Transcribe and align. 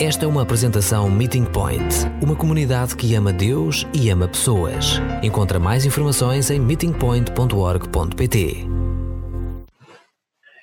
Esta 0.00 0.26
é 0.26 0.28
uma 0.28 0.42
apresentação 0.42 1.10
Meeting 1.10 1.44
Point, 1.44 2.06
uma 2.22 2.36
comunidade 2.36 2.94
que 2.94 3.16
ama 3.16 3.32
Deus 3.32 3.84
e 3.92 4.08
ama 4.10 4.28
pessoas. 4.28 5.00
Encontra 5.24 5.58
mais 5.58 5.84
informações 5.84 6.50
em 6.50 6.60
meetingpoint.org.pt. 6.60 8.64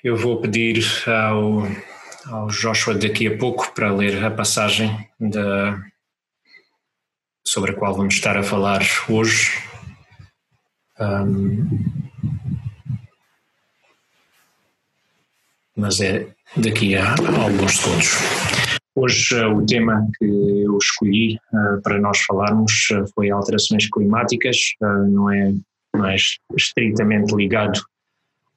Eu 0.02 0.16
vou 0.16 0.40
pedir 0.40 0.82
ao, 1.06 1.64
ao 2.32 2.48
Joshua 2.48 2.94
daqui 2.94 3.26
a 3.26 3.36
pouco 3.36 3.74
para 3.74 3.92
ler 3.92 4.24
a 4.24 4.30
passagem 4.30 5.06
da, 5.20 5.78
sobre 7.46 7.72
a 7.72 7.74
qual 7.74 7.94
vamos 7.94 8.14
estar 8.14 8.38
a 8.38 8.42
falar 8.42 8.80
hoje. 9.06 9.62
Um, 10.98 11.68
mas 15.76 16.00
é 16.00 16.26
daqui 16.56 16.96
a 16.96 17.10
alguns 17.38 17.76
segundos. 17.76 18.45
Hoje 18.98 19.38
uh, 19.38 19.54
o 19.54 19.66
tema 19.66 20.08
que 20.18 20.24
eu 20.24 20.78
escolhi 20.78 21.38
uh, 21.52 21.82
para 21.82 22.00
nós 22.00 22.18
falarmos 22.20 22.72
uh, 22.92 23.04
foi 23.14 23.28
alterações 23.28 23.90
climáticas, 23.90 24.56
não 24.80 25.30
é, 25.30 25.54
não 25.94 26.06
é 26.06 26.16
estritamente 26.56 27.34
ligado 27.34 27.78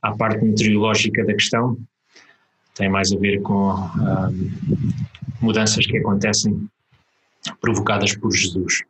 à 0.02 0.16
parte 0.16 0.46
meteorológica 0.46 1.26
da 1.26 1.34
questão, 1.34 1.78
tem 2.74 2.88
mais 2.88 3.12
a 3.12 3.18
ver 3.18 3.42
com 3.42 3.76
mudanças 5.42 5.86
que 5.86 5.98
acontecem 5.98 6.70
provocadas 7.60 8.16
por 8.16 8.32
Jesus. 8.32 8.84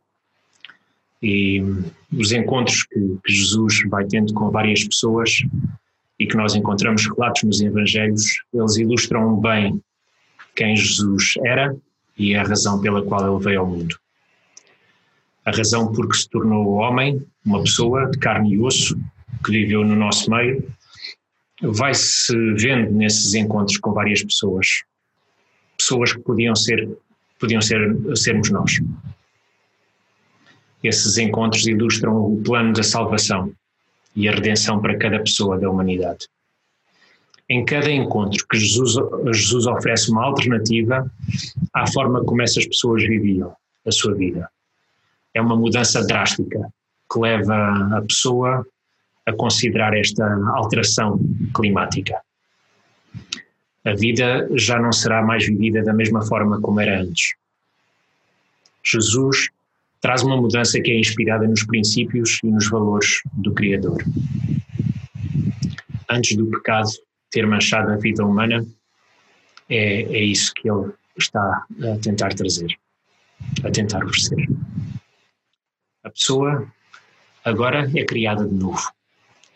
E 1.20 1.60
os 2.16 2.30
encontros 2.30 2.84
que, 2.84 3.18
que 3.24 3.32
Jesus 3.32 3.82
vai 3.88 4.06
tendo 4.06 4.32
com 4.34 4.52
várias 4.52 4.84
pessoas 4.84 5.42
e 6.16 6.28
que 6.28 6.36
nós 6.36 6.54
encontramos 6.54 7.04
relatos 7.08 7.42
nos 7.42 7.60
Evangelhos, 7.60 8.24
eles 8.54 8.76
ilustram 8.76 9.40
bem 9.40 9.82
quem 10.54 10.76
Jesus 10.76 11.34
era 11.44 11.74
e 12.18 12.34
a 12.34 12.42
razão 12.42 12.80
pela 12.80 13.02
qual 13.02 13.34
ele 13.34 13.44
veio 13.44 13.60
ao 13.60 13.66
mundo. 13.66 13.96
A 15.44 15.50
razão 15.50 15.90
por 15.92 16.08
que 16.08 16.16
se 16.16 16.28
tornou 16.28 16.74
homem, 16.74 17.26
uma 17.44 17.62
pessoa 17.62 18.10
de 18.10 18.18
carne 18.18 18.54
e 18.54 18.60
osso, 18.60 18.98
que 19.44 19.50
viveu 19.52 19.84
no 19.84 19.96
nosso 19.96 20.30
meio, 20.30 20.70
vai-se 21.62 22.34
vendo 22.54 22.92
nesses 22.92 23.34
encontros 23.34 23.78
com 23.78 23.92
várias 23.92 24.22
pessoas. 24.22 24.66
Pessoas 25.78 26.12
que 26.12 26.20
podiam 26.20 26.54
ser, 26.54 26.88
podiam 27.38 27.60
ser, 27.60 27.96
sermos 28.16 28.50
nós. 28.50 28.78
Esses 30.82 31.18
encontros 31.18 31.66
ilustram 31.66 32.16
o 32.16 32.42
plano 32.42 32.72
da 32.72 32.82
salvação 32.82 33.52
e 34.14 34.28
a 34.28 34.32
redenção 34.32 34.80
para 34.80 34.96
cada 34.98 35.18
pessoa 35.20 35.58
da 35.58 35.70
humanidade. 35.70 36.26
Em 37.50 37.64
cada 37.64 37.90
encontro 37.90 38.46
que 38.48 38.56
Jesus, 38.56 38.94
Jesus 39.34 39.66
oferece 39.66 40.08
uma 40.12 40.24
alternativa 40.24 41.10
à 41.74 41.84
forma 41.90 42.24
como 42.24 42.40
essas 42.42 42.64
pessoas 42.64 43.02
viviam 43.02 43.52
a 43.84 43.90
sua 43.90 44.14
vida. 44.14 44.48
É 45.34 45.40
uma 45.40 45.56
mudança 45.56 46.06
drástica 46.06 46.72
que 47.12 47.18
leva 47.18 47.96
a 47.96 48.02
pessoa 48.02 48.64
a 49.26 49.32
considerar 49.32 49.96
esta 49.96 50.24
alteração 50.54 51.18
climática. 51.52 52.20
A 53.84 53.94
vida 53.94 54.48
já 54.56 54.78
não 54.78 54.92
será 54.92 55.20
mais 55.20 55.44
vivida 55.44 55.82
da 55.82 55.92
mesma 55.92 56.22
forma 56.22 56.60
como 56.60 56.78
era 56.78 57.00
antes. 57.00 57.34
Jesus 58.84 59.48
traz 60.00 60.22
uma 60.22 60.36
mudança 60.36 60.80
que 60.80 60.92
é 60.92 61.00
inspirada 61.00 61.48
nos 61.48 61.64
princípios 61.64 62.38
e 62.44 62.46
nos 62.46 62.70
valores 62.70 63.22
do 63.32 63.52
Criador. 63.52 64.04
Antes 66.08 66.36
do 66.36 66.46
pecado 66.46 66.90
ter 67.30 67.46
manchado 67.46 67.92
a 67.92 67.96
vida 67.96 68.24
humana, 68.24 68.64
é, 69.68 70.02
é 70.02 70.22
isso 70.22 70.52
que 70.54 70.70
ele 70.70 70.92
está 71.16 71.64
a 71.82 71.98
tentar 72.02 72.34
trazer, 72.34 72.68
a 73.64 73.70
tentar 73.70 74.04
oferecer. 74.04 74.48
A 76.02 76.10
pessoa 76.10 76.66
agora 77.44 77.90
é 77.94 78.04
criada 78.04 78.46
de 78.46 78.54
novo. 78.54 78.90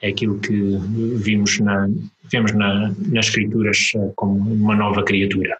É 0.03 0.09
aquilo 0.09 0.39
que 0.39 0.77
vimos, 1.17 1.59
na, 1.61 1.89
vemos 2.31 2.53
na, 2.53 2.95
nas 2.99 3.27
Escrituras 3.27 3.93
eh, 3.97 4.13
como 4.15 4.39
uma 4.39 4.77
nova 4.77 5.03
criatura 5.03 5.59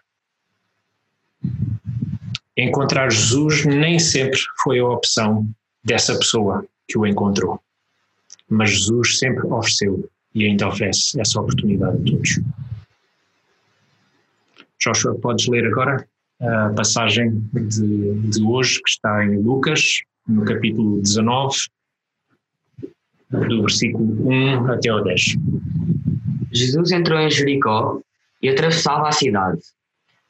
encontrar 2.57 3.11
Jesus 3.11 3.65
nem 3.65 3.99
sempre 3.99 4.39
foi 4.63 4.79
a 4.79 4.87
opção 4.87 5.47
dessa 5.83 6.17
pessoa 6.17 6.65
que 6.87 6.97
o 6.97 7.05
encontrou. 7.05 7.59
Mas 8.49 8.71
Jesus 8.71 9.19
sempre 9.19 9.45
ofereceu 9.47 10.09
e 10.35 10.45
ainda 10.45 10.67
oferece 10.67 11.19
essa 11.19 11.39
oportunidade 11.39 11.97
a 11.97 12.11
todos. 12.11 12.39
Joshua, 14.79 15.15
podes 15.15 15.47
ler 15.47 15.65
agora 15.65 16.05
a 16.41 16.69
passagem 16.75 17.41
de, 17.53 18.13
de 18.29 18.43
hoje 18.43 18.81
que 18.83 18.89
está 18.89 19.25
em 19.25 19.37
Lucas, 19.41 20.01
no 20.27 20.43
capítulo 20.43 21.01
19, 21.01 21.55
do 23.31 23.61
versículo 23.61 24.29
1 24.29 24.71
até 24.71 24.93
o 24.93 25.01
10. 25.01 25.37
Jesus 26.51 26.91
entrou 26.91 27.19
em 27.19 27.31
Jericó 27.31 28.01
e 28.41 28.49
atravessava 28.49 29.07
a 29.07 29.11
cidade. 29.11 29.61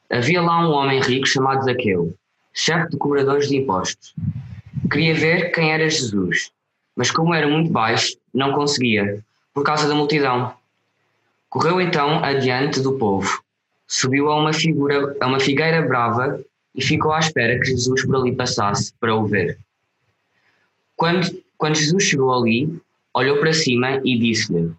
Havia 0.10 0.42
lá 0.42 0.68
um 0.68 0.72
homem 0.72 1.02
rico 1.02 1.28
chamado 1.28 1.66
Zaqueu, 1.66 2.16
chefe 2.54 2.92
de 2.92 2.98
cobradores 2.98 3.50
de 3.50 3.58
impostos. 3.58 4.14
Queria 4.92 5.16
ver 5.16 5.52
quem 5.52 5.72
era 5.72 5.90
Jesus, 5.90 6.52
mas 6.96 7.10
como 7.10 7.34
era 7.34 7.48
muito 7.48 7.72
baixo, 7.72 8.16
não 8.34 8.54
conseguia, 8.54 9.24
por 9.56 9.64
causa 9.64 9.88
da 9.88 9.96
multidão. 9.96 10.54
Correu 11.50 11.80
então 11.80 12.22
adiante 12.22 12.82
do 12.82 12.98
povo, 12.98 13.42
subiu 13.88 14.30
a 14.30 14.38
uma, 14.38 14.52
figura, 14.52 15.16
a 15.22 15.28
uma 15.28 15.40
figueira 15.40 15.82
brava 15.82 16.44
e 16.76 16.84
ficou 16.84 17.14
à 17.14 17.20
espera 17.20 17.58
que 17.58 17.68
Jesus 17.68 18.06
por 18.06 18.18
ali 18.18 18.36
passasse 18.36 18.94
para 19.00 19.16
o 19.16 19.26
ver. 19.26 19.58
Quando, 20.98 21.42
quando 21.58 21.76
Jesus 21.76 22.04
chegou 22.04 22.34
ali, 22.34 22.78
olhou 23.14 23.40
para 23.40 23.54
cima 23.54 24.02
e 24.04 24.20
disse-lhe: 24.20 24.74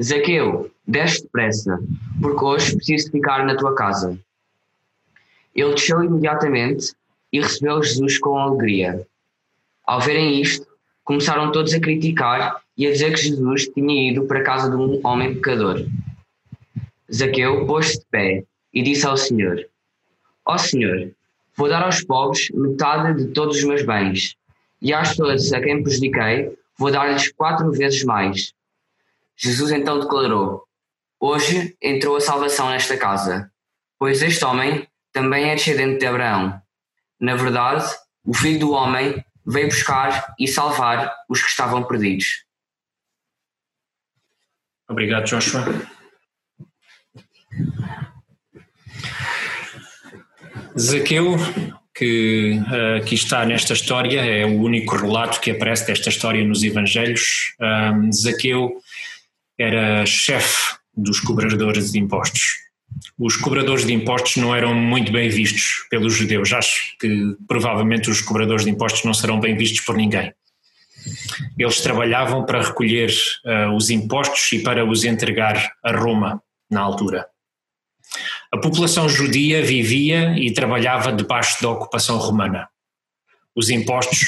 Zaqueu, 0.00 0.70
desce 0.86 1.22
depressa, 1.22 1.80
porque 2.20 2.44
hoje 2.44 2.76
preciso 2.76 3.10
ficar 3.10 3.46
na 3.46 3.56
tua 3.56 3.74
casa. 3.74 4.18
Ele 5.54 5.74
desceu 5.74 6.04
imediatamente 6.04 6.92
e 7.32 7.40
recebeu 7.40 7.82
Jesus 7.82 8.18
com 8.18 8.38
alegria. 8.38 9.06
Ao 9.86 10.00
verem 10.00 10.40
isto, 10.40 10.66
começaram 11.04 11.52
todos 11.52 11.72
a 11.74 11.80
criticar 11.80 12.60
e 12.76 12.86
a 12.86 12.92
dizer 12.92 13.12
que 13.12 13.22
Jesus 13.22 13.68
tinha 13.68 14.10
ido 14.10 14.26
para 14.26 14.40
a 14.40 14.44
casa 14.44 14.70
de 14.70 14.76
um 14.76 15.00
homem 15.04 15.34
pecador. 15.34 15.84
Zaqueu 17.12 17.66
pôs-se 17.66 17.98
de 17.98 18.06
pé 18.10 18.44
e 18.72 18.82
disse 18.82 19.06
ao 19.06 19.16
Senhor: 19.16 19.66
Ó 20.46 20.54
oh 20.54 20.58
Senhor, 20.58 21.12
vou 21.56 21.68
dar 21.68 21.82
aos 21.82 22.02
pobres 22.02 22.50
metade 22.50 23.24
de 23.24 23.32
todos 23.32 23.56
os 23.56 23.64
meus 23.64 23.82
bens, 23.82 24.36
e 24.80 24.92
às 24.92 25.10
pessoas 25.10 25.52
a 25.52 25.60
quem 25.60 25.82
prejudiquei, 25.82 26.56
vou 26.78 26.90
dar-lhes 26.90 27.30
quatro 27.32 27.70
vezes 27.72 28.04
mais. 28.04 28.54
Jesus 29.36 29.72
então 29.72 30.00
declarou: 30.00 30.64
Hoje 31.18 31.76
entrou 31.82 32.16
a 32.16 32.20
salvação 32.20 32.70
nesta 32.70 32.96
casa, 32.96 33.50
pois 33.98 34.22
este 34.22 34.44
homem 34.44 34.86
também 35.12 35.50
é 35.50 35.54
descendente 35.54 35.98
de 35.98 36.06
Abraão. 36.06 36.60
Na 37.20 37.34
verdade, 37.34 37.84
o 38.24 38.32
Filho 38.32 38.60
do 38.60 38.72
Homem 38.72 39.22
veio 39.50 39.68
buscar 39.68 40.34
e 40.38 40.46
salvar 40.46 41.14
os 41.28 41.42
que 41.42 41.48
estavam 41.48 41.82
perdidos. 41.84 42.44
Obrigado, 44.88 45.26
Joshua. 45.26 45.64
Zaqueu, 50.78 51.36
que 51.94 52.58
uh, 52.58 53.02
aqui 53.02 53.14
está 53.14 53.44
nesta 53.44 53.72
história, 53.72 54.20
é 54.20 54.44
o 54.44 54.60
único 54.60 54.96
relato 54.96 55.40
que 55.40 55.50
aparece 55.50 55.86
desta 55.86 56.08
história 56.08 56.44
nos 56.44 56.62
Evangelhos. 56.62 57.54
Um, 57.60 58.12
Zaqueu 58.12 58.80
era 59.58 60.06
chefe 60.06 60.76
dos 60.96 61.20
cobradores 61.20 61.92
de 61.92 61.98
impostos 61.98 62.69
os 63.18 63.36
cobradores 63.36 63.86
de 63.86 63.92
impostos 63.92 64.36
não 64.36 64.54
eram 64.54 64.74
muito 64.74 65.12
bem 65.12 65.28
vistos 65.28 65.86
pelos 65.90 66.14
judeus. 66.14 66.52
Acho 66.52 66.96
que 66.98 67.36
provavelmente 67.46 68.10
os 68.10 68.20
cobradores 68.20 68.64
de 68.64 68.70
impostos 68.70 69.04
não 69.04 69.14
serão 69.14 69.40
bem 69.40 69.56
vistos 69.56 69.80
por 69.80 69.96
ninguém. 69.96 70.32
Eles 71.58 71.80
trabalhavam 71.80 72.44
para 72.44 72.62
recolher 72.62 73.10
uh, 73.44 73.74
os 73.74 73.90
impostos 73.90 74.52
e 74.52 74.62
para 74.62 74.84
os 74.84 75.04
entregar 75.04 75.72
a 75.82 75.92
Roma 75.92 76.42
na 76.70 76.80
altura. 76.80 77.26
A 78.52 78.58
população 78.58 79.08
judia 79.08 79.62
vivia 79.62 80.36
e 80.38 80.52
trabalhava 80.52 81.12
debaixo 81.12 81.62
da 81.62 81.70
ocupação 81.70 82.18
romana. 82.18 82.68
Os 83.54 83.70
impostos, 83.70 84.20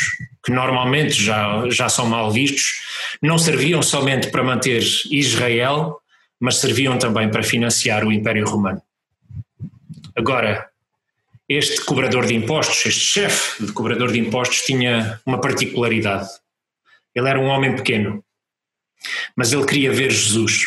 que 0.44 0.52
normalmente 0.52 1.20
já, 1.22 1.68
já 1.68 1.88
são 1.88 2.06
mal 2.06 2.30
vistos, 2.30 2.82
não 3.20 3.38
serviam 3.38 3.82
somente 3.82 4.30
para 4.30 4.42
manter 4.42 4.82
Israel 5.10 6.01
mas 6.42 6.56
serviam 6.56 6.98
também 6.98 7.30
para 7.30 7.44
financiar 7.44 8.04
o 8.04 8.10
Império 8.10 8.44
Romano. 8.44 8.82
Agora, 10.16 10.68
este 11.48 11.84
cobrador 11.84 12.26
de 12.26 12.34
impostos, 12.34 12.84
este 12.84 13.04
chefe 13.04 13.64
de 13.64 13.72
cobrador 13.72 14.10
de 14.10 14.18
impostos, 14.18 14.62
tinha 14.62 15.20
uma 15.24 15.40
particularidade. 15.40 16.28
Ele 17.14 17.28
era 17.28 17.38
um 17.38 17.46
homem 17.46 17.76
pequeno, 17.76 18.24
mas 19.36 19.52
ele 19.52 19.64
queria 19.64 19.92
ver 19.92 20.10
Jesus. 20.10 20.64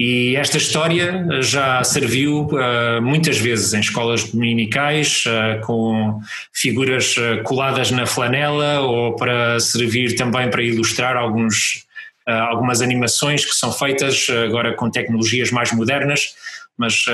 E 0.00 0.34
esta 0.34 0.56
história 0.56 1.40
já 1.40 1.84
serviu 1.84 2.48
uh, 2.48 3.00
muitas 3.00 3.38
vezes 3.38 3.72
em 3.72 3.78
escolas 3.78 4.32
dominicais, 4.32 5.22
uh, 5.26 5.64
com 5.64 6.20
figuras 6.52 7.16
uh, 7.16 7.40
coladas 7.44 7.92
na 7.92 8.04
flanela, 8.04 8.80
ou 8.80 9.14
para 9.14 9.60
servir 9.60 10.16
também 10.16 10.50
para 10.50 10.64
ilustrar 10.64 11.16
alguns, 11.16 11.83
algumas 12.26 12.80
animações 12.80 13.44
que 13.44 13.54
são 13.54 13.72
feitas 13.72 14.26
agora 14.46 14.74
com 14.74 14.90
tecnologias 14.90 15.50
mais 15.50 15.72
modernas, 15.72 16.34
mas 16.76 17.04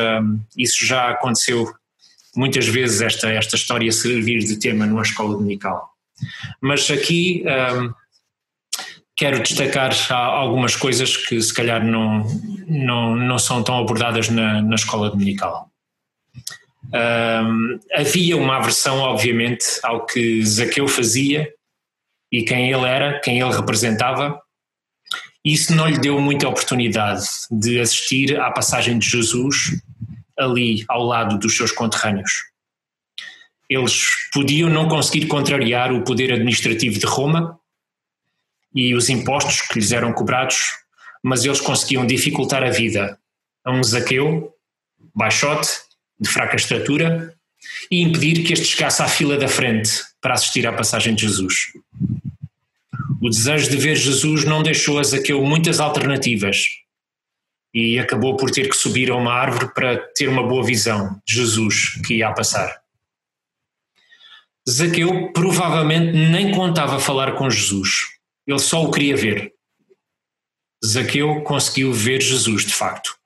isso 0.57 0.87
já 0.87 1.11
aconteceu 1.11 1.73
muitas 2.35 2.67
vezes, 2.69 3.01
esta, 3.01 3.29
esta 3.31 3.57
história 3.57 3.91
servir 3.91 4.39
de 4.39 4.59
tema 4.59 4.87
numa 4.87 5.03
escola 5.03 5.35
dominical. 5.35 5.91
Mas 6.61 6.91
aqui 6.91 7.45
quero 9.21 9.43
destacar 9.43 9.93
algumas 10.11 10.75
coisas 10.75 11.15
que 11.15 11.43
se 11.43 11.53
calhar 11.53 11.85
não, 11.85 12.25
não, 12.67 13.17
não 13.17 13.39
são 13.39 13.63
tão 13.63 13.79
abordadas 13.79 14.31
na, 14.31 14.63
na 14.63 14.75
escola 14.77 15.11
dominical. 15.11 15.71
Um, 16.93 17.79
havia 17.93 18.37
uma 18.37 18.57
aversão, 18.57 18.99
obviamente, 18.99 19.65
ao 19.83 20.07
que 20.07 20.43
Zaqueu 20.45 20.89
fazia 20.89 21.53
e 22.33 22.43
quem 22.43 22.73
ele 22.73 22.87
era, 22.87 23.21
quem 23.21 23.39
ele 23.39 23.55
representava. 23.55 24.41
Isso 25.45 25.75
não 25.75 25.89
lhe 25.89 25.99
deu 25.99 26.21
muita 26.21 26.49
oportunidade 26.49 27.27
de 27.51 27.81
assistir 27.81 28.39
à 28.39 28.51
passagem 28.51 28.99
de 28.99 29.09
Jesus 29.09 29.81
ali 30.39 30.85
ao 30.89 31.05
lado 31.05 31.39
dos 31.39 31.57
seus 31.57 31.73
conterrâneos. 31.73 32.31
Eles 33.69 34.07
podiam 34.33 34.69
não 34.69 34.89
conseguir 34.89 35.27
contrariar 35.27 35.93
o 35.93 36.03
poder 36.03 36.33
administrativo 36.33 36.99
de 36.99 37.07
Roma, 37.07 37.61
e 38.75 38.95
os 38.95 39.09
impostos 39.09 39.63
que 39.63 39.79
lhes 39.79 39.93
eram 39.93 40.13
cobrados, 40.13 40.57
mas 41.23 41.45
eles 41.45 41.61
conseguiam 41.61 42.07
dificultar 42.07 42.63
a 42.63 42.71
vida 42.71 43.19
a 43.65 43.73
um 43.73 43.83
Zaqueu, 43.83 44.53
baixote, 45.15 45.69
de 46.19 46.29
fraca 46.29 46.57
estatura, 46.57 47.35
e 47.91 48.01
impedir 48.01 48.45
que 48.45 48.53
este 48.53 48.67
chegasse 48.67 49.03
à 49.03 49.09
fila 49.09 49.37
da 49.37 49.49
frente 49.49 49.91
para 50.21 50.35
assistir 50.35 50.67
à 50.67 50.73
passagem 50.73 51.15
de 51.15 51.23
Jesus. 51.23 51.73
O 53.19 53.29
desejo 53.29 53.71
de 53.71 53.77
ver 53.77 53.97
Jesus 53.97 54.45
não 54.45 54.63
deixou 54.63 54.99
a 54.99 55.03
Zaqueu 55.03 55.43
muitas 55.43 55.81
alternativas 55.81 56.65
e 57.73 57.99
acabou 57.99 58.37
por 58.37 58.51
ter 58.51 58.69
que 58.69 58.77
subir 58.77 59.11
a 59.11 59.17
uma 59.17 59.33
árvore 59.33 59.73
para 59.73 59.99
ter 60.15 60.29
uma 60.29 60.47
boa 60.47 60.65
visão 60.65 61.21
de 61.27 61.35
Jesus 61.35 62.01
que 62.07 62.17
ia 62.17 62.33
passar. 62.33 62.81
Zaqueu 64.69 65.33
provavelmente 65.33 66.13
nem 66.13 66.55
contava 66.55 67.01
falar 67.01 67.33
com 67.37 67.49
Jesus, 67.49 68.09
ele 68.47 68.59
só 68.59 68.85
o 68.85 68.91
queria 68.91 69.17
ver. 69.17 69.53
Zaqueu 70.85 71.43
conseguiu 71.43 71.93
ver 71.93 72.21
Jesus 72.21 72.65
de 72.65 72.75
facto. 72.75 73.19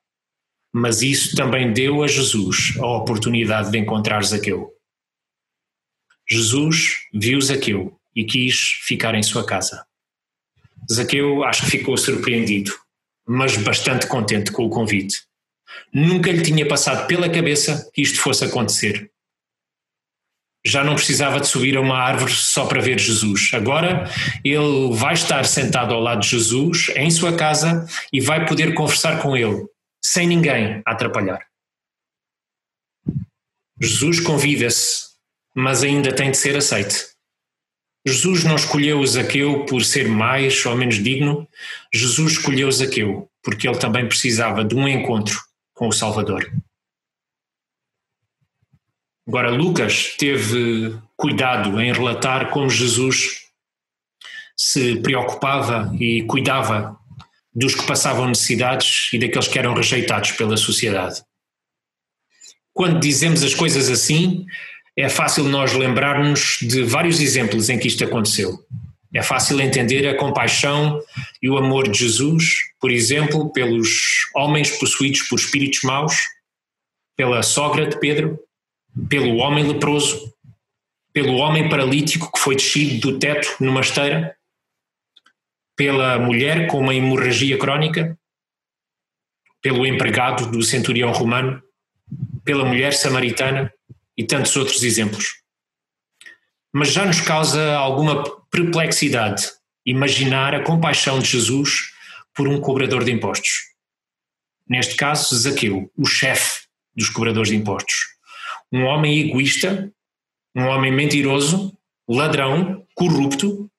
Mas 0.73 1.01
isso 1.01 1.35
também 1.35 1.71
deu 1.71 2.03
a 2.03 2.07
Jesus 2.07 2.77
a 2.79 2.85
oportunidade 2.85 3.71
de 3.71 3.77
encontrar 3.77 4.23
Zaqueu. 4.23 4.73
Jesus 6.27 7.07
viu 7.13 7.39
Zaqueu 7.39 7.97
e 8.15 8.23
quis 8.23 8.79
ficar 8.83 9.15
em 9.15 9.23
sua 9.23 9.45
casa. 9.45 9.85
Zaqueu 10.91 11.43
acho 11.43 11.63
que 11.63 11.71
ficou 11.71 11.97
surpreendido, 11.97 12.71
mas 13.27 13.57
bastante 13.57 14.07
contente 14.07 14.51
com 14.51 14.65
o 14.65 14.69
convite. 14.69 15.23
Nunca 15.93 16.31
lhe 16.31 16.41
tinha 16.41 16.67
passado 16.67 17.07
pela 17.07 17.29
cabeça 17.29 17.89
que 17.93 18.01
isto 18.01 18.19
fosse 18.19 18.45
acontecer 18.45 19.11
já 20.65 20.83
não 20.83 20.95
precisava 20.95 21.39
de 21.39 21.47
subir 21.47 21.77
a 21.77 21.81
uma 21.81 21.97
árvore 21.97 22.33
só 22.33 22.65
para 22.65 22.81
ver 22.81 22.99
Jesus. 22.99 23.51
Agora 23.53 24.09
ele 24.43 24.93
vai 24.93 25.13
estar 25.13 25.45
sentado 25.45 25.93
ao 25.93 26.01
lado 26.01 26.21
de 26.21 26.29
Jesus 26.29 26.89
em 26.95 27.11
sua 27.11 27.37
casa 27.37 27.87
e 28.11 28.19
vai 28.19 28.47
poder 28.47 28.73
conversar 28.73 29.21
com 29.21 29.37
ele, 29.37 29.63
sem 30.03 30.27
ninguém 30.27 30.81
atrapalhar. 30.83 31.45
Jesus 33.79 34.19
convida-se, 34.19 35.03
mas 35.55 35.83
ainda 35.83 36.11
tem 36.11 36.31
de 36.31 36.37
ser 36.37 36.57
aceite. 36.57 37.14
Jesus 38.05 38.43
não 38.43 38.55
escolheu 38.55 39.05
Zaqueu 39.05 39.65
por 39.65 39.83
ser 39.83 40.07
mais 40.07 40.65
ou 40.65 40.75
menos 40.75 40.95
digno, 40.95 41.47
Jesus 41.93 42.33
escolheu 42.33 42.71
Zaqueu 42.71 43.29
porque 43.45 43.67
ele 43.67 43.77
também 43.77 44.07
precisava 44.07 44.65
de 44.65 44.75
um 44.75 44.87
encontro 44.87 45.39
com 45.75 45.87
o 45.87 45.93
Salvador. 45.93 46.51
Agora, 49.27 49.51
Lucas 49.51 50.15
teve 50.17 50.97
cuidado 51.15 51.79
em 51.79 51.93
relatar 51.93 52.49
como 52.49 52.69
Jesus 52.69 53.45
se 54.57 54.97
preocupava 54.97 55.95
e 55.99 56.23
cuidava 56.23 56.97
dos 57.53 57.75
que 57.75 57.85
passavam 57.85 58.27
necessidades 58.27 59.09
e 59.13 59.19
daqueles 59.19 59.47
que 59.47 59.59
eram 59.59 59.75
rejeitados 59.75 60.31
pela 60.31 60.57
sociedade. 60.57 61.23
Quando 62.73 62.99
dizemos 62.99 63.43
as 63.43 63.53
coisas 63.53 63.89
assim, 63.89 64.45
é 64.97 65.09
fácil 65.09 65.43
nós 65.45 65.73
lembrarmos 65.73 66.57
de 66.61 66.83
vários 66.83 67.19
exemplos 67.19 67.69
em 67.69 67.77
que 67.77 67.87
isto 67.87 68.03
aconteceu. 68.03 68.65
É 69.13 69.21
fácil 69.21 69.59
entender 69.59 70.07
a 70.07 70.17
compaixão 70.17 71.01
e 71.41 71.49
o 71.49 71.57
amor 71.57 71.89
de 71.89 71.99
Jesus, 71.99 72.45
por 72.79 72.91
exemplo, 72.91 73.51
pelos 73.51 73.89
homens 74.33 74.71
possuídos 74.77 75.23
por 75.23 75.37
espíritos 75.37 75.81
maus, 75.83 76.15
pela 77.15 77.43
sogra 77.43 77.87
de 77.87 77.99
Pedro, 77.99 78.39
pelo 79.09 79.37
homem 79.37 79.65
leproso, 79.67 80.33
pelo 81.13 81.35
homem 81.35 81.69
paralítico 81.69 82.31
que 82.31 82.39
foi 82.39 82.55
descido 82.55 83.11
do 83.11 83.19
teto 83.19 83.55
numa 83.59 83.81
esteira, 83.81 84.35
pela 85.75 86.17
mulher 86.19 86.67
com 86.67 86.79
uma 86.79 86.95
hemorragia 86.95 87.57
crónica, 87.57 88.17
pelo 89.61 89.85
empregado 89.85 90.51
do 90.51 90.61
centurião 90.61 91.11
romano, 91.11 91.61
pela 92.43 92.65
mulher 92.65 92.93
samaritana 92.93 93.73
e 94.17 94.23
tantos 94.23 94.55
outros 94.55 94.83
exemplos. 94.83 95.41
Mas 96.73 96.91
já 96.91 97.05
nos 97.05 97.21
causa 97.21 97.75
alguma 97.75 98.23
perplexidade 98.49 99.51
imaginar 99.85 100.53
a 100.55 100.63
compaixão 100.63 101.19
de 101.19 101.29
Jesus 101.29 101.91
por 102.33 102.47
um 102.47 102.59
cobrador 102.59 103.03
de 103.03 103.11
impostos. 103.11 103.51
Neste 104.67 104.95
caso, 104.95 105.35
Zaqueu, 105.37 105.91
o 105.95 106.05
chefe 106.05 106.65
dos 106.95 107.09
cobradores 107.09 107.49
de 107.49 107.55
impostos 107.55 108.15
um 108.71 108.83
homem 108.83 109.19
egoísta, 109.19 109.91
um 110.55 110.63
homem 110.65 110.91
mentiroso, 110.91 111.77
ladrão, 112.07 112.85
corrupto, 112.93 113.69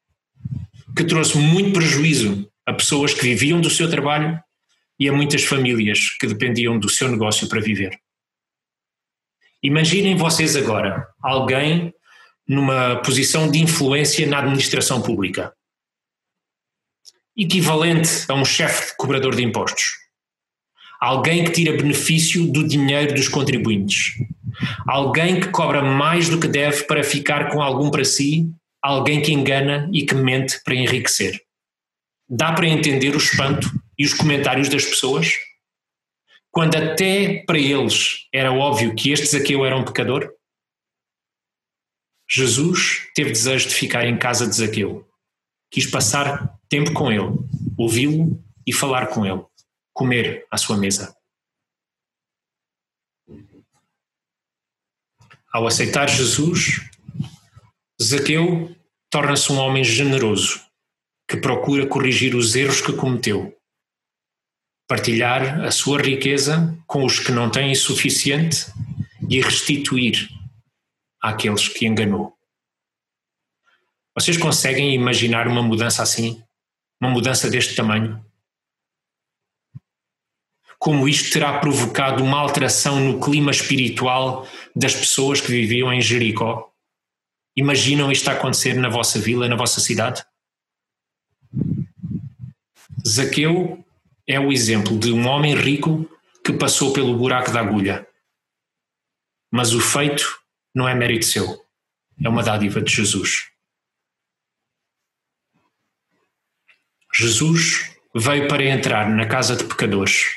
que 0.96 1.04
trouxe 1.04 1.36
muito 1.38 1.72
prejuízo 1.72 2.50
a 2.64 2.72
pessoas 2.72 3.12
que 3.12 3.22
viviam 3.22 3.60
do 3.60 3.70
seu 3.70 3.90
trabalho 3.90 4.40
e 4.98 5.08
a 5.08 5.12
muitas 5.12 5.44
famílias 5.44 6.16
que 6.18 6.26
dependiam 6.26 6.78
do 6.78 6.88
seu 6.88 7.08
negócio 7.10 7.48
para 7.48 7.60
viver. 7.60 7.98
Imaginem 9.62 10.16
vocês 10.16 10.56
agora 10.56 11.06
alguém 11.22 11.92
numa 12.46 12.96
posição 12.96 13.50
de 13.50 13.58
influência 13.60 14.26
na 14.26 14.38
administração 14.38 15.02
pública, 15.02 15.52
equivalente 17.36 18.24
a 18.28 18.34
um 18.34 18.44
chefe 18.44 18.92
de 18.92 18.96
cobrador 18.96 19.34
de 19.34 19.42
impostos, 19.42 19.82
alguém 21.00 21.44
que 21.44 21.50
tira 21.50 21.76
benefício 21.76 22.50
do 22.52 22.66
dinheiro 22.66 23.14
dos 23.14 23.28
contribuintes, 23.28 24.14
Alguém 24.86 25.40
que 25.40 25.48
cobra 25.48 25.82
mais 25.82 26.28
do 26.28 26.40
que 26.40 26.48
deve 26.48 26.84
para 26.84 27.04
ficar 27.04 27.50
com 27.50 27.60
algum 27.60 27.90
para 27.90 28.04
si, 28.04 28.50
alguém 28.80 29.20
que 29.20 29.32
engana 29.32 29.88
e 29.92 30.04
que 30.04 30.14
mente 30.14 30.60
para 30.64 30.74
enriquecer. 30.74 31.40
Dá 32.28 32.52
para 32.52 32.68
entender 32.68 33.14
o 33.14 33.18
espanto 33.18 33.70
e 33.98 34.04
os 34.04 34.14
comentários 34.14 34.68
das 34.68 34.84
pessoas? 34.84 35.34
Quando 36.56 36.74
até 36.74 37.44
para 37.44 37.58
eles 37.58 38.26
era 38.32 38.50
óbvio 38.50 38.94
que 38.94 39.12
este 39.12 39.26
Zaqueu 39.26 39.66
era 39.66 39.76
um 39.76 39.84
pecador? 39.84 40.32
Jesus 42.26 43.10
teve 43.14 43.30
desejo 43.30 43.68
de 43.68 43.74
ficar 43.74 44.06
em 44.06 44.18
casa 44.18 44.46
de 44.48 44.56
Zaqueu. 44.56 45.06
Quis 45.70 45.84
passar 45.84 46.58
tempo 46.66 46.94
com 46.94 47.12
ele, 47.12 47.38
ouvi-lo 47.76 48.42
e 48.66 48.72
falar 48.72 49.08
com 49.08 49.26
ele, 49.26 49.44
comer 49.92 50.46
à 50.50 50.56
sua 50.56 50.78
mesa. 50.78 51.14
Ao 55.52 55.66
aceitar 55.66 56.08
Jesus, 56.08 56.80
Zaqueu 58.02 58.74
torna-se 59.10 59.52
um 59.52 59.58
homem 59.58 59.84
generoso 59.84 60.62
que 61.28 61.36
procura 61.36 61.86
corrigir 61.86 62.34
os 62.34 62.56
erros 62.56 62.80
que 62.80 62.94
cometeu, 62.94 63.54
partilhar 64.86 65.64
a 65.64 65.70
sua 65.70 66.00
riqueza 66.00 66.76
com 66.86 67.04
os 67.04 67.18
que 67.18 67.32
não 67.32 67.50
têm 67.50 67.74
suficiente 67.74 68.66
e 69.28 69.40
restituir 69.40 70.28
àqueles 71.20 71.68
que 71.68 71.86
enganou. 71.86 72.34
Vocês 74.14 74.36
conseguem 74.36 74.94
imaginar 74.94 75.48
uma 75.48 75.62
mudança 75.62 76.02
assim? 76.02 76.42
Uma 77.00 77.10
mudança 77.10 77.50
deste 77.50 77.74
tamanho? 77.74 78.24
como 80.78 81.08
isto 81.08 81.32
terá 81.32 81.58
provocado 81.58 82.22
uma 82.22 82.38
alteração 82.38 83.00
no 83.00 83.20
clima 83.20 83.50
espiritual 83.50 84.46
das 84.74 84.94
pessoas 84.94 85.40
que 85.40 85.50
viviam 85.50 85.92
em 85.92 86.00
Jericó. 86.00 86.70
Imaginam 87.56 88.12
isto 88.12 88.28
acontecer 88.28 88.74
na 88.74 88.88
vossa 88.88 89.18
vila, 89.18 89.48
na 89.48 89.56
vossa 89.56 89.80
cidade? 89.80 90.24
Zaqueu 93.06 93.84
é 94.26 94.40
o 94.40 94.52
exemplo 94.52 94.98
de 94.98 95.12
um 95.12 95.26
homem 95.26 95.54
rico 95.54 96.08
que 96.44 96.52
passou 96.52 96.92
pelo 96.92 97.16
buraco 97.16 97.50
da 97.50 97.60
agulha. 97.60 98.06
Mas 99.50 99.72
o 99.72 99.80
feito 99.80 100.40
não 100.74 100.88
é 100.88 100.94
mérito 100.94 101.26
seu, 101.26 101.64
é 102.22 102.28
uma 102.28 102.42
dádiva 102.42 102.80
de 102.80 102.92
Jesus. 102.92 103.48
Jesus 107.14 107.96
veio 108.14 108.48
para 108.48 108.64
entrar 108.64 109.08
na 109.08 109.26
casa 109.26 109.56
de 109.56 109.64
pecadores, 109.64 110.34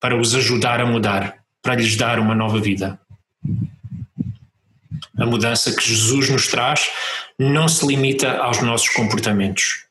para 0.00 0.18
os 0.18 0.34
ajudar 0.34 0.80
a 0.80 0.86
mudar, 0.86 1.44
para 1.60 1.74
lhes 1.74 1.96
dar 1.96 2.18
uma 2.18 2.34
nova 2.34 2.58
vida. 2.60 2.98
A 5.18 5.26
mudança 5.26 5.74
que 5.74 5.82
Jesus 5.82 6.30
nos 6.30 6.46
traz 6.46 6.90
não 7.38 7.68
se 7.68 7.86
limita 7.86 8.38
aos 8.38 8.62
nossos 8.62 8.88
comportamentos. 8.88 9.84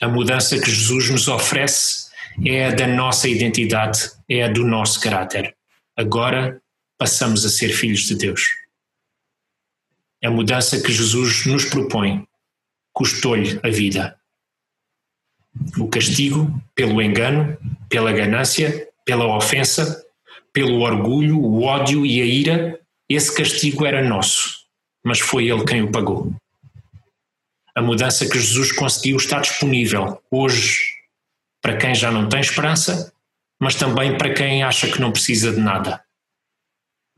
A 0.00 0.06
mudança 0.06 0.60
que 0.60 0.70
Jesus 0.70 1.10
nos 1.10 1.26
oferece 1.26 2.01
é 2.44 2.66
a 2.66 2.70
da 2.70 2.86
nossa 2.86 3.28
identidade, 3.28 4.10
é 4.28 4.44
a 4.44 4.48
do 4.48 4.64
nosso 4.64 5.00
caráter. 5.00 5.54
Agora 5.96 6.60
passamos 6.98 7.44
a 7.44 7.50
ser 7.50 7.70
filhos 7.70 8.02
de 8.02 8.14
Deus. 8.14 8.42
A 10.24 10.30
mudança 10.30 10.80
que 10.80 10.92
Jesus 10.92 11.46
nos 11.46 11.64
propõe 11.64 12.26
custou-lhe 12.92 13.58
a 13.62 13.68
vida. 13.68 14.16
O 15.78 15.88
castigo 15.88 16.62
pelo 16.74 17.02
engano, 17.02 17.56
pela 17.88 18.12
ganância, 18.12 18.88
pela 19.04 19.36
ofensa, 19.36 20.04
pelo 20.52 20.80
orgulho, 20.80 21.38
o 21.38 21.62
ódio 21.62 22.06
e 22.06 22.20
a 22.20 22.24
ira, 22.24 22.80
esse 23.08 23.34
castigo 23.34 23.84
era 23.84 24.06
nosso, 24.06 24.66
mas 25.04 25.18
foi 25.18 25.48
ele 25.48 25.64
quem 25.64 25.82
o 25.82 25.90
pagou. 25.90 26.32
A 27.74 27.82
mudança 27.82 28.28
que 28.28 28.38
Jesus 28.38 28.70
conseguiu 28.72 29.16
está 29.16 29.40
disponível 29.40 30.22
hoje 30.30 30.91
para 31.62 31.78
quem 31.78 31.94
já 31.94 32.10
não 32.10 32.28
tem 32.28 32.40
esperança, 32.40 33.14
mas 33.58 33.74
também 33.74 34.18
para 34.18 34.34
quem 34.34 34.62
acha 34.62 34.90
que 34.90 35.00
não 35.00 35.12
precisa 35.12 35.52
de 35.52 35.60
nada 35.60 36.04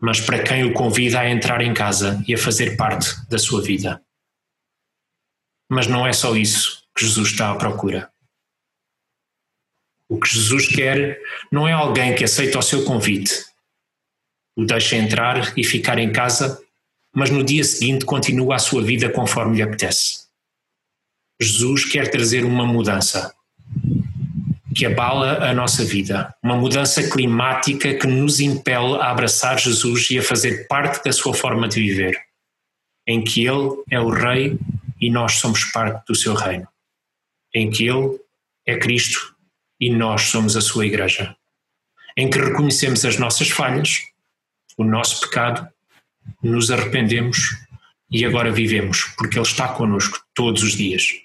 mas 0.04 0.20
para 0.20 0.42
quem 0.42 0.64
o 0.64 0.74
convida 0.74 1.20
a 1.20 1.30
entrar 1.30 1.62
em 1.62 1.72
casa 1.72 2.22
e 2.28 2.34
a 2.34 2.38
fazer 2.38 2.76
parte 2.76 3.08
da 3.26 3.38
sua 3.38 3.62
vida. 3.62 4.04
Mas 5.70 5.86
não 5.86 6.06
é 6.06 6.12
só 6.12 6.36
isso 6.36 6.86
que 6.94 7.06
Jesus 7.06 7.30
está 7.30 7.50
à 7.50 7.56
procura. 7.56 8.12
O 10.06 10.20
que 10.20 10.28
Jesus 10.28 10.68
quer 10.68 11.18
não 11.50 11.66
é 11.66 11.72
alguém 11.72 12.14
que 12.14 12.22
aceita 12.22 12.58
o 12.58 12.62
seu 12.62 12.84
convite, 12.84 13.46
o 14.54 14.66
deixa 14.66 14.94
entrar 14.94 15.56
e 15.58 15.64
ficar 15.64 15.98
em 15.98 16.12
casa, 16.12 16.62
mas 17.14 17.30
no 17.30 17.42
dia 17.42 17.64
seguinte 17.64 18.04
continua 18.04 18.56
a 18.56 18.58
sua 18.58 18.82
vida 18.82 19.08
conforme 19.10 19.56
lhe 19.56 19.62
apetece. 19.62 20.28
Jesus 21.40 21.86
quer 21.86 22.10
trazer 22.10 22.44
uma 22.44 22.66
mudança, 22.66 23.34
que 24.74 24.84
abala 24.84 25.48
a 25.48 25.54
nossa 25.54 25.84
vida, 25.84 26.34
uma 26.42 26.56
mudança 26.56 27.08
climática 27.08 27.94
que 27.94 28.06
nos 28.06 28.40
impele 28.40 28.96
a 28.96 29.10
abraçar 29.10 29.58
Jesus 29.58 30.10
e 30.10 30.18
a 30.18 30.22
fazer 30.22 30.66
parte 30.66 31.04
da 31.04 31.12
sua 31.12 31.32
forma 31.32 31.68
de 31.68 31.80
viver, 31.80 32.20
em 33.06 33.22
que 33.22 33.46
Ele 33.46 33.82
é 33.90 34.00
o 34.00 34.10
Rei 34.10 34.58
e 35.00 35.10
nós 35.10 35.34
somos 35.34 35.64
parte 35.66 36.04
do 36.06 36.14
seu 36.14 36.34
reino, 36.34 36.66
em 37.54 37.70
que 37.70 37.88
Ele 37.88 38.18
é 38.66 38.76
Cristo 38.76 39.36
e 39.78 39.90
nós 39.90 40.22
somos 40.22 40.56
a 40.56 40.60
sua 40.60 40.86
Igreja, 40.86 41.36
em 42.16 42.28
que 42.28 42.38
reconhecemos 42.38 43.04
as 43.04 43.16
nossas 43.16 43.50
falhas, 43.50 44.00
o 44.76 44.82
nosso 44.82 45.20
pecado, 45.20 45.68
nos 46.42 46.70
arrependemos 46.70 47.50
e 48.10 48.24
agora 48.24 48.50
vivemos, 48.50 49.04
porque 49.16 49.38
Ele 49.38 49.46
está 49.46 49.68
conosco 49.68 50.20
todos 50.34 50.62
os 50.62 50.72
dias. 50.72 51.20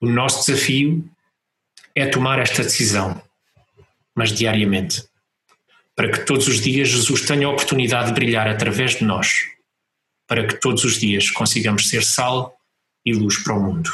O 0.00 0.08
nosso 0.08 0.44
desafio 0.44 1.08
é 1.94 2.06
tomar 2.06 2.38
esta 2.38 2.62
decisão, 2.62 3.22
mas 4.14 4.32
diariamente, 4.32 5.06
para 5.94 6.10
que 6.10 6.24
todos 6.24 6.48
os 6.48 6.60
dias 6.60 6.88
Jesus 6.88 7.22
tenha 7.22 7.46
a 7.46 7.50
oportunidade 7.50 8.08
de 8.08 8.14
brilhar 8.14 8.48
através 8.48 8.96
de 8.96 9.04
nós, 9.04 9.46
para 10.26 10.46
que 10.46 10.60
todos 10.60 10.84
os 10.84 10.98
dias 10.98 11.30
consigamos 11.30 11.88
ser 11.88 12.02
sal 12.02 12.56
e 13.04 13.12
luz 13.12 13.42
para 13.42 13.54
o 13.54 13.62
mundo. 13.62 13.90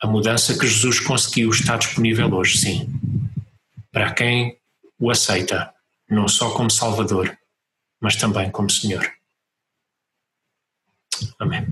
A 0.00 0.06
mudança 0.06 0.58
que 0.58 0.66
Jesus 0.66 1.00
conseguiu 1.00 1.50
está 1.50 1.76
disponível 1.76 2.32
hoje, 2.32 2.58
sim, 2.58 2.88
para 3.90 4.12
quem 4.14 4.58
o 4.98 5.10
aceita, 5.10 5.74
não 6.08 6.28
só 6.28 6.52
como 6.52 6.70
Salvador, 6.70 7.36
mas 8.00 8.16
também 8.16 8.50
como 8.50 8.70
Senhor. 8.70 9.12
Amém. 11.38 11.66